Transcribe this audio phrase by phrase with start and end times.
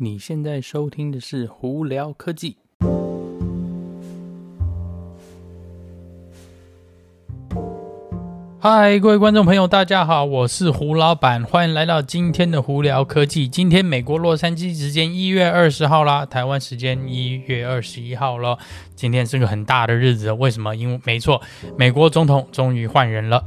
[0.00, 2.58] 你现在收听的是胡聊科技。
[8.60, 13.48] 嗨，各位观众朋友，大家好，我是胡老板，欢迎来到今天的胡聊科技。
[13.48, 18.56] 今天美国洛杉矶时间一月二十号啦，台湾时间一月二十一号了。
[18.94, 20.76] 今天是个很大的日子，为什么？
[20.76, 21.42] 因为没错，
[21.76, 23.42] 美国总统终于换人了。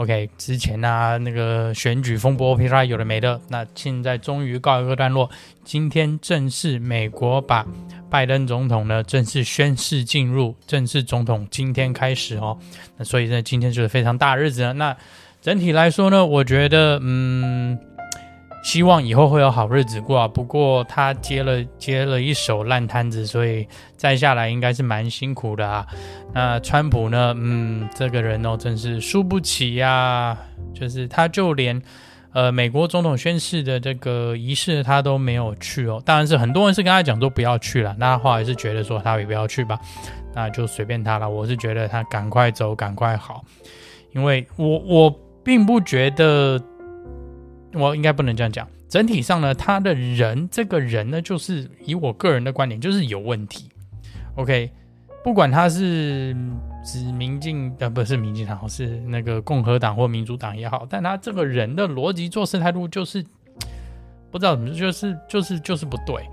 [0.00, 5.28] OK，之前呢、那个选举风波，噼啪有的没的，那现在终于告一个段落。
[5.62, 7.66] 今天正式，美国把
[8.08, 12.56] 拜登总统呢正式宣誓进入正式总统，今天开始哦。
[12.96, 14.72] 那所以呢，今天就是非常大日子了。
[14.72, 14.96] 那
[15.42, 17.78] 整体来说呢，我觉得，嗯。
[18.62, 20.28] 希望以后会有好日子过啊！
[20.28, 25.86] 不过他接了接了一手烂摊子，所以再下来应该是蛮辛苦的啊。
[26.34, 27.34] 那川普呢？
[27.38, 30.38] 嗯，这个人哦，真是输不起呀、啊！
[30.74, 31.80] 就是他就连
[32.34, 36.00] 呃美国总统宣誓的这个仪式他都没有去哦。
[36.04, 39.78] 当然是很多人是跟他讲说不要去了，那他后来是觉得说他也不要去吧，
[40.34, 41.28] 那就随便他了。
[41.28, 43.42] 我是觉得他赶快走，赶快好，
[44.12, 46.62] 因为我我并不觉得。
[47.72, 48.68] 我应该不能这样讲。
[48.88, 53.68] 整体上呢，他的人这个人呢，就是以我个人的观点，就是有问题。
[54.34, 54.70] OK，
[55.22, 56.34] 不管他是
[56.84, 63.24] 指民进呃，不是民进党，是那个共和党或民主党也好，但他这个人的逻辑、做事态度，就是
[64.30, 66.24] 不知道怎么，就是就是就是不对。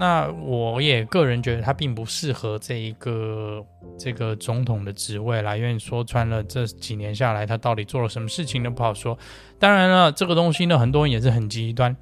[0.00, 3.64] 那我也个人觉得他并不适合这一个
[3.96, 9.16] 这个总统的职位啦，因为说穿了这几年下来，他到底做了什么事情都不好说。
[9.58, 11.94] 当然了，这个东西呢，很多人也是很极端，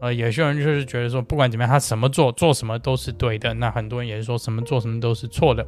[0.00, 3.54] 呃，有些人就是觉得说，不管怎么样，他什么做做什么都是对的。
[3.54, 5.66] 那很多人也是说什么做什么都是错的。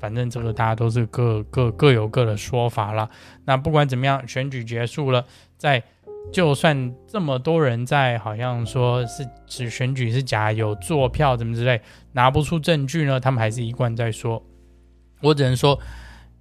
[0.00, 3.08] 反正这个大家都是各各各有各的说法啦。
[3.44, 5.24] 那不管怎么样，选举结束了，
[5.56, 5.82] 在。
[6.32, 11.80] 就算这么多人在，好像说是指选举是假，有作票怎么之类，
[12.12, 13.18] 拿不出证据呢？
[13.18, 14.40] 他们还是一贯在说。
[15.22, 15.76] 我只能说，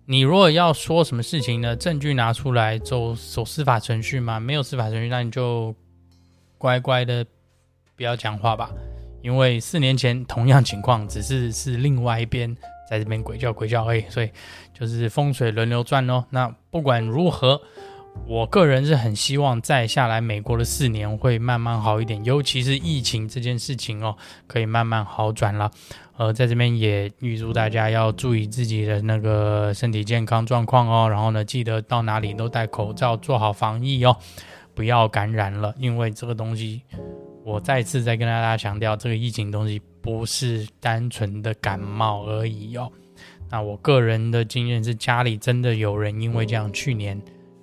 [0.06, 5.74] 你如果要说什么事情呢，证据拿出来走走司法程序嘛，没有司法程序，那你就
[6.60, 7.26] 乖乖的
[7.96, 8.70] 不要讲话吧。
[9.24, 12.56] 因为四年前同样情况，只是是另外一边
[12.88, 14.30] 在这边鬼叫鬼叫而已，所以
[14.72, 16.24] 就是风水轮流转哦。
[16.30, 17.60] 那不管如何。
[18.28, 24.16] 我个人是很希望再下来美国的四年会慢慢好一点，尤其是疫情这件事情哦，
[24.46, 25.72] 可以慢慢好转了。
[26.16, 34.16] 呃，在这边也预祝大家要注意自己的那个身体健康状况哦，然后呢，记得到哪里都戴口罩，做好防疫哦，
[34.76, 35.74] 不要感染了。
[35.80, 36.84] 因为这个东西，
[37.44, 42.92] 我再次再跟大家强调，这个疫情东西不是单纯的感冒而已哦。
[43.50, 47.20] 那我个人的经验是，家里真的有人因为这样，去年。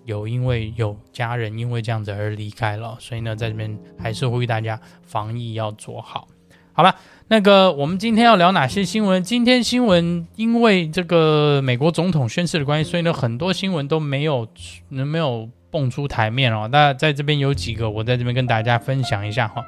[0.07, 6.27] 有因为有家人因为这样子而离开了，所以呢，在这边还是呼吁大家防疫要做好。
[6.73, 6.95] 好了，
[7.29, 9.23] 那个我们今天要聊哪些新闻？
[9.23, 14.47] 今天新闻因为这个美国总统宣誓的关系，所以呢，很多新闻都没有
[14.89, 16.69] 没有蹦出台面哦。
[16.71, 19.65] 那在这边有几个，我在这边跟大家分享一下哈。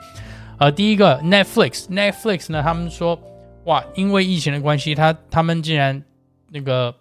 [0.59, 3.19] 呃，第一个 Netflix，Netflix 呢，他们说
[3.65, 6.00] 哇，因为疫情的关系，他他们竟然
[6.53, 6.94] 那个。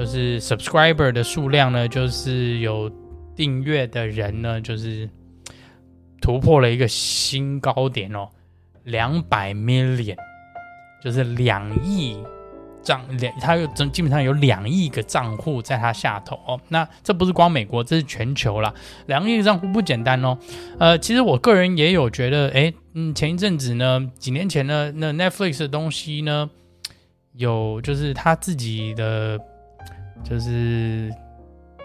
[0.00, 2.90] 就是 subscriber 的数量呢，就是有
[3.36, 5.06] 订阅的人呢，就是
[6.22, 8.26] 突破了一个新高点哦，
[8.84, 10.16] 两百 million，
[11.04, 12.16] 就是两亿
[12.82, 16.58] 账两，他有基本上有两亿个账户在他下头哦。
[16.68, 18.72] 那这不是光美国，这是全球啦，
[19.04, 20.38] 两亿个账户不简单哦。
[20.78, 26.48] 呃，其实我个人也有觉得，哎，嗯，前一阵子呢，几年前呢，那 Netflix 的东西呢，
[27.34, 29.38] 有就是他自己的。
[30.22, 31.12] 就是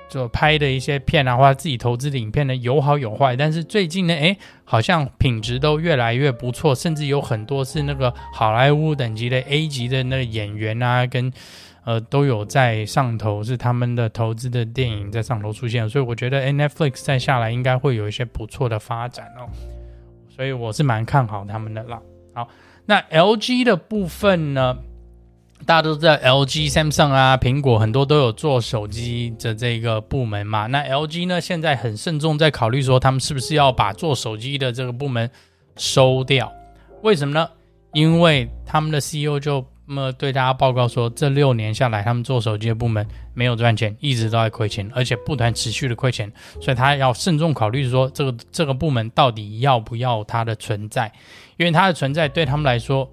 [0.09, 3.35] 就拍的一些片啊，或者自己投资的影片呢，有好有坏。
[3.35, 11.31] 但是最近呢，诶，好像品质都越来越不错，甚至有很多是那个好莱坞等级的 A 级的那个演员啊，跟
[11.85, 15.89] 呃都有在上头，是他们的投资的电影在上头出现。
[15.89, 19.49] 所以我觉得 Netflix 再下来应该会有一些不错的发展哦。
[20.29, 21.99] 所以我是蛮看好他们的啦。
[22.33, 22.47] 好，
[22.85, 24.77] 那 LG 的部分呢？
[25.65, 30.67] 大家都知道 LG、Samsung 啊，苹果很多都有做手机的这个部门嘛。
[30.67, 35.27] 那 LG 呢，现在很慎重在考虑说，他们是不是要把做手机的这个部门
[35.75, 36.51] 收掉？
[37.01, 37.49] 为什么呢？
[37.93, 43.03] 因为他们的 CEO 就那么对大家报告说，这六年下来，他们做手机的部门
[43.33, 51.11] 没有赚钱，一直都在亏钱，而且不断持续的亏钱，所以他要慎重考虑说，这个这个部门到底要不要它的存在？
[51.57, 53.09] 因为它的存在对他们来说，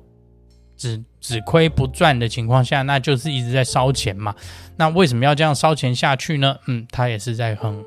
[0.82, 4.34] 只只亏不赚的情况下，那就是一直在烧钱嘛。
[4.76, 6.56] 那为什么要这样烧钱下去呢？
[6.66, 7.84] 嗯，他也是在很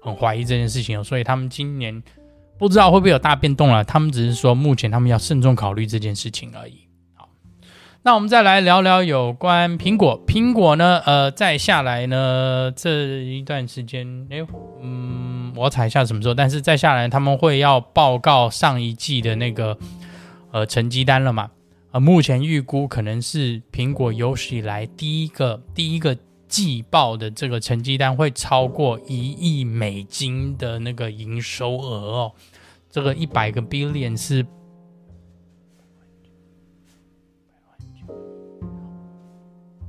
[0.00, 1.04] 很怀疑这件事情哦。
[1.04, 2.02] 所以他们今年
[2.58, 3.84] 不知道会不会有大变动了。
[3.84, 6.88] 他们只是说目前他们要慎重考虑这件事情而已。
[7.14, 7.28] 好，
[8.02, 10.24] 那我们再来聊聊有关苹果。
[10.26, 14.38] 苹果呢，呃，再下来呢这一段时间，哎，
[14.80, 19.76] 嗯，我踩一下什么时候，但是再下来他们会要报告上一季的那个
[20.50, 21.50] 呃成绩单了嘛？
[22.00, 26.16] 目前预估可能是苹果有史以来第一个第一个
[26.46, 32.32] 季报的这个成绩单会超过一亿美金的那个营收额哦。
[32.90, 34.44] 这个一百个 billion 是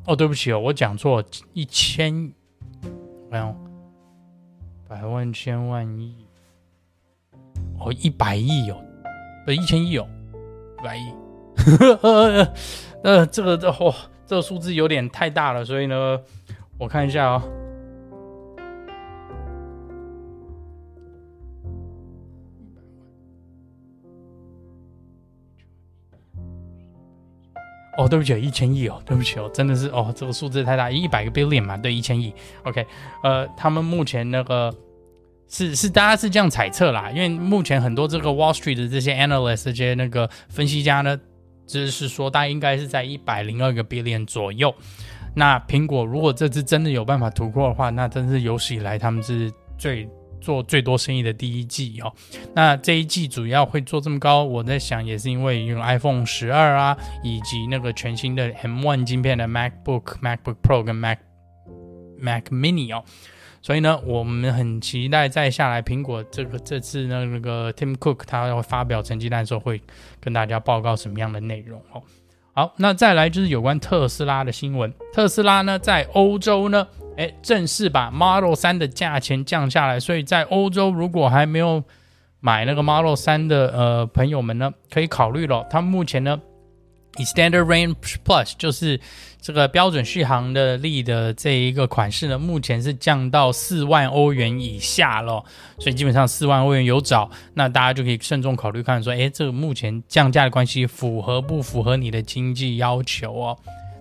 [0.06, 1.24] 哦，对不起哦，我讲错，
[1.54, 2.34] 一千，
[3.30, 3.56] 没有，
[4.88, 6.16] 百万千万亿
[7.78, 8.82] 哦，一百亿哦，
[9.46, 10.08] 不是一千亿哦，
[10.80, 11.29] 一百亿。
[12.02, 12.54] 呃
[13.04, 13.94] 呃，这个这、哦，
[14.26, 16.20] 这个数字有点太大了，所以呢，
[16.78, 17.42] 我看一下哦。
[27.98, 32.34] 哦，对不起，一千亿哦，对不起哦，真的是哦，这个数字太大，一百个 billion 嘛，对，一千亿。
[32.64, 32.86] OK，
[33.24, 34.74] 呃，他们目前那个
[35.50, 41.20] 是是大家是这样猜测啦，因为目前很多这个 Wall Street 的这些 analyst 这些那个分析家呢。
[41.70, 44.74] 只是说，大概应该是在一百零二个 billion 左右。
[45.36, 50.10] 那苹果如果这次真的有办法突破的话，那真是有史以来他们是最
[50.42, 52.12] 做最多生意的第一季哦。
[52.56, 61.20] 那这一季主要会做这么高，我在想也是因为用 iPhone 十二啊，以及那个全新的 M1 晶片的 MacBook、MacBook Pro 跟 Mac
[62.20, 63.04] Mac Mini 哦。
[63.62, 69.82] 所以呢，我们很期待再下来，苹果这个这次呢，那个 Tim Cook 他要发表成绩单的时候，会
[70.20, 72.02] 跟大家报告什么样的内容哦。
[72.54, 74.94] 好，那再来就是有关特斯拉的新闻。
[75.14, 81.84] 特斯拉呢，在欧洲呢，诶，正式把 Model 3的价钱降下来，所以在欧洲如果还没有
[82.40, 85.66] 买那个 Model 3的呃朋友们呢，可以考虑了。
[85.70, 86.40] 他目前呢。
[87.18, 89.00] 以 Standard Range Plus 就是
[89.42, 95.44] 这个标准续航的力的这一个款式呢，目前是降到四万欧元以下了，
[95.80, 103.58] 所以基本上四万欧元有找，那大家就可以慎重考虑看说，诶，这个目前降价的关系符合不符合你的经济要求哦？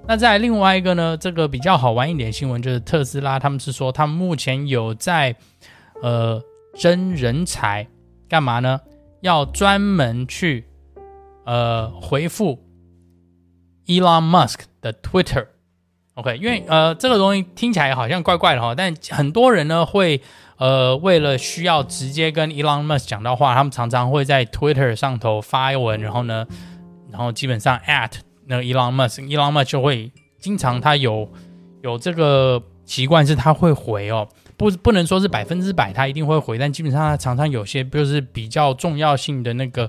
[0.07, 5.35] 那再另外一个呢，这个比较好玩一点新闻就是特斯拉，他们是说他们目前有在
[6.03, 6.41] 呃
[6.75, 7.87] 征人才，
[8.29, 8.81] 干嘛呢？
[9.21, 10.65] 要专门去
[11.45, 12.68] 呃回复。
[13.89, 20.21] Elon Musk 的 Twitter，OK，因为呃这个东西听起来好像怪怪的哈，但很多人呢会
[20.59, 26.47] 呃为了需要直接跟 Elon Musk 讲到话，他们常常会在 Twitter 上头发文，然后呢，
[27.11, 28.13] 然后基本上 at
[28.47, 31.29] 那个 Elon Musk，Elon Musk 就会经常他有
[31.83, 39.89] 有这个习惯是他会回哦，不不能说是百分之百他一定会回，但基本上他常常有些就是比较重要性的那个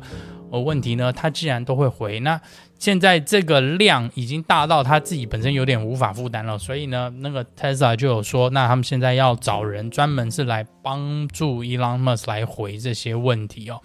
[0.51, 2.39] 呃问题呢，他既然都会回那。
[2.79, 13.81] 现在这个量已经大到他自己本身有点无法负担了，所以呢，那个 Tesla 就有说，那他们现在要找人专门是来帮助 Elon Musk 来回这些问题哦。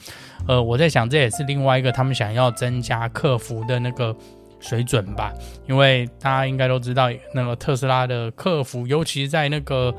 [0.46, 4.16] 呃，我在想这也是另外一个他们想要增加客服的那个
[4.60, 5.32] 水准吧，
[5.68, 9.92] 因为大家应该都知道，那个特斯拉的客服，尤其是在那个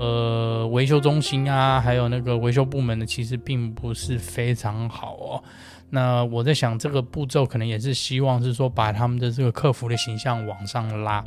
[0.00, 5.44] 呃维修中心啊，还有那个维修部门的，其实并不是非常好哦。
[5.90, 11.24] 那我在想，这个步骤可能也是希望是说，把他们的这个客服的形象往上拉。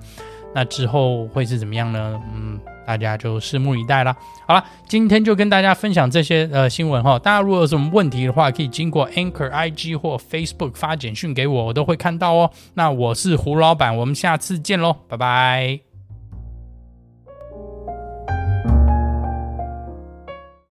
[0.54, 2.22] 那之后会是怎么样呢？
[2.36, 4.14] 嗯，大家就拭目以待啦。
[4.46, 7.18] 好了，今天就跟大家分享这些呃新闻哈。
[7.18, 12.52] 大家如果有什么问题的话，可以经过 Anchor IG 或 Facebook 发简讯给我，我都会看到哦。
[12.74, 15.91] 那我是胡老板，我们下次见喽，拜拜。